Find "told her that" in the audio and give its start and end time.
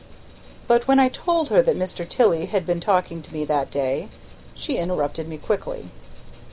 1.09-1.77